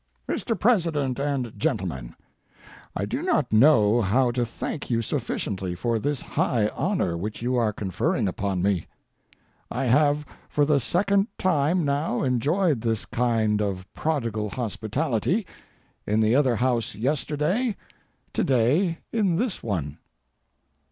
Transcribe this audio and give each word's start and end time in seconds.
MR. 0.27 0.59
PRESIDENT 0.59 1.19
AND 1.19 1.53
GENTLEMEN,—I 1.59 3.05
do 3.05 3.21
not 3.21 3.53
know 3.53 4.01
how 4.01 4.31
to 4.31 4.43
thank 4.47 4.89
you 4.89 4.99
sufficiently 5.03 5.75
for 5.75 5.99
this 5.99 6.23
high 6.23 6.69
honor 6.69 7.15
which 7.15 7.43
you 7.43 7.55
are 7.55 7.71
conferring 7.71 8.27
upon 8.27 8.63
me. 8.63 8.87
I 9.69 9.85
have 9.85 10.25
for 10.49 10.65
the 10.65 10.79
second 10.79 11.27
time 11.37 11.85
now 11.85 12.23
enjoyed 12.23 12.81
this 12.81 13.05
kind 13.05 13.61
of 13.61 13.85
prodigal 13.93 14.49
hospitality—in 14.49 16.19
the 16.19 16.35
other 16.35 16.55
House 16.55 16.95
yesterday, 16.95 17.75
to 18.33 18.43
day 18.43 18.97
in 19.13 19.35
this 19.35 19.61
one. 19.61 19.99